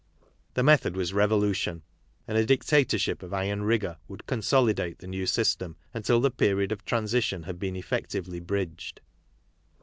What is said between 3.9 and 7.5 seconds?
would consolidate the new system until the period of transition